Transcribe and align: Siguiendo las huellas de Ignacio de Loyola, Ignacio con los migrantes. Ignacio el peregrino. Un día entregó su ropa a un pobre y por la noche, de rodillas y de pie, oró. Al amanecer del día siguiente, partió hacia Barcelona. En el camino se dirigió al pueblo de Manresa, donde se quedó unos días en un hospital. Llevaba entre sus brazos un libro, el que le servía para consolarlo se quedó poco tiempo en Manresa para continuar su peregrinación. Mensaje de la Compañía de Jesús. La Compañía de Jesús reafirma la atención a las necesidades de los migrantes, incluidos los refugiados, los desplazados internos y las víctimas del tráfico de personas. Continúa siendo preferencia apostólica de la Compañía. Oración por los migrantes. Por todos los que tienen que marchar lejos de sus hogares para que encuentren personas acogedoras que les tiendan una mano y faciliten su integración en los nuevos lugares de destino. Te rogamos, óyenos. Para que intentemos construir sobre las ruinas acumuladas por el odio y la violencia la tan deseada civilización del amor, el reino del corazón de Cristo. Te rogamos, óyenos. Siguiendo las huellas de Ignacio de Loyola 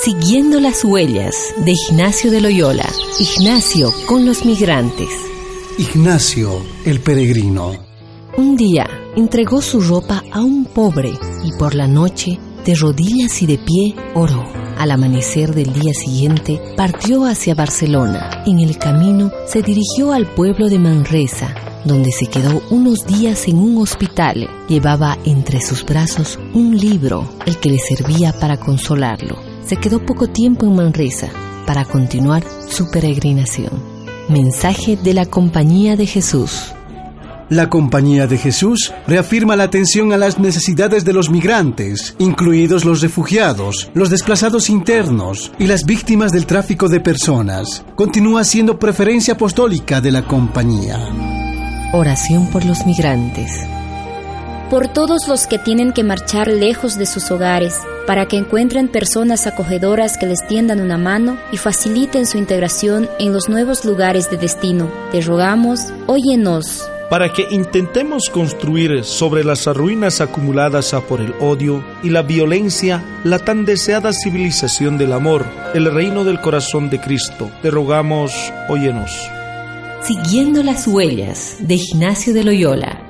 Siguiendo 0.00 0.60
las 0.60 0.84
huellas 0.84 1.34
de 1.56 1.72
Ignacio 1.72 2.30
de 2.30 2.40
Loyola, 2.40 2.88
Ignacio 3.18 3.92
con 4.06 4.24
los 4.24 4.44
migrantes. 4.44 5.08
Ignacio 5.76 6.62
el 6.84 7.00
peregrino. 7.00 7.72
Un 8.36 8.56
día 8.56 8.88
entregó 9.16 9.60
su 9.60 9.80
ropa 9.80 10.22
a 10.30 10.40
un 10.40 10.66
pobre 10.66 11.10
y 11.42 11.52
por 11.58 11.74
la 11.74 11.88
noche, 11.88 12.38
de 12.68 12.74
rodillas 12.74 13.42
y 13.42 13.46
de 13.46 13.58
pie, 13.58 13.96
oró. 14.14 14.44
Al 14.76 14.92
amanecer 14.92 15.54
del 15.54 15.72
día 15.72 15.92
siguiente, 15.92 16.60
partió 16.76 17.24
hacia 17.24 17.56
Barcelona. 17.56 18.44
En 18.46 18.60
el 18.60 18.78
camino 18.78 19.32
se 19.46 19.62
dirigió 19.62 20.12
al 20.12 20.26
pueblo 20.34 20.68
de 20.68 20.78
Manresa, 20.78 21.54
donde 21.84 22.12
se 22.12 22.26
quedó 22.26 22.62
unos 22.70 23.06
días 23.06 23.48
en 23.48 23.58
un 23.58 23.78
hospital. 23.78 24.48
Llevaba 24.68 25.18
entre 25.24 25.60
sus 25.60 25.84
brazos 25.84 26.38
un 26.54 26.76
libro, 26.76 27.28
el 27.46 27.56
que 27.56 27.70
le 27.70 27.78
servía 27.78 28.32
para 28.38 28.58
consolarlo 28.58 29.48
se 29.68 29.76
quedó 29.76 30.00
poco 30.04 30.28
tiempo 30.28 30.64
en 30.64 30.76
Manresa 30.76 31.28
para 31.66 31.84
continuar 31.84 32.42
su 32.70 32.90
peregrinación. 32.90 33.70
Mensaje 34.30 34.96
de 34.96 35.12
la 35.12 35.26
Compañía 35.26 35.94
de 35.94 36.06
Jesús. 36.06 36.72
La 37.50 37.70
Compañía 37.70 38.26
de 38.26 38.36
Jesús 38.36 38.92
reafirma 39.06 39.56
la 39.56 39.64
atención 39.64 40.12
a 40.12 40.18
las 40.18 40.38
necesidades 40.38 41.06
de 41.06 41.14
los 41.14 41.30
migrantes, 41.30 42.14
incluidos 42.18 42.84
los 42.84 43.00
refugiados, 43.00 43.90
los 43.94 44.10
desplazados 44.10 44.68
internos 44.68 45.50
y 45.58 45.66
las 45.66 45.84
víctimas 45.84 46.30
del 46.30 46.44
tráfico 46.44 46.90
de 46.90 47.00
personas. 47.00 47.84
Continúa 47.94 48.44
siendo 48.44 48.78
preferencia 48.78 49.32
apostólica 49.32 50.02
de 50.02 50.12
la 50.12 50.26
Compañía. 50.26 50.98
Oración 51.94 52.48
por 52.48 52.66
los 52.66 52.84
migrantes. 52.84 53.50
Por 54.68 54.88
todos 54.88 55.26
los 55.26 55.46
que 55.46 55.58
tienen 55.58 55.94
que 55.94 56.04
marchar 56.04 56.48
lejos 56.48 56.98
de 56.98 57.06
sus 57.06 57.30
hogares 57.30 57.80
para 58.06 58.26
que 58.26 58.36
encuentren 58.36 58.88
personas 58.88 59.46
acogedoras 59.46 60.18
que 60.18 60.26
les 60.26 60.46
tiendan 60.46 60.82
una 60.82 60.98
mano 60.98 61.38
y 61.50 61.56
faciliten 61.56 62.26
su 62.26 62.36
integración 62.36 63.08
en 63.18 63.32
los 63.32 63.48
nuevos 63.48 63.86
lugares 63.86 64.30
de 64.30 64.36
destino. 64.36 64.90
Te 65.12 65.22
rogamos, 65.22 65.80
óyenos. 66.06 66.90
Para 67.10 67.32
que 67.32 67.46
intentemos 67.50 68.28
construir 68.28 69.02
sobre 69.02 69.42
las 69.42 69.66
ruinas 69.66 70.20
acumuladas 70.20 70.94
por 71.08 71.20
el 71.20 71.34
odio 71.40 71.82
y 72.02 72.10
la 72.10 72.22
violencia 72.22 73.02
la 73.24 73.38
tan 73.38 73.64
deseada 73.64 74.12
civilización 74.12 74.98
del 74.98 75.14
amor, 75.14 75.46
el 75.74 75.90
reino 75.92 76.24
del 76.24 76.40
corazón 76.40 76.90
de 76.90 77.00
Cristo. 77.00 77.50
Te 77.62 77.70
rogamos, 77.70 78.32
óyenos. 78.68 79.10
Siguiendo 80.02 80.62
las 80.62 80.86
huellas 80.86 81.56
de 81.60 81.74
Ignacio 81.76 82.34
de 82.34 82.44
Loyola 82.44 83.07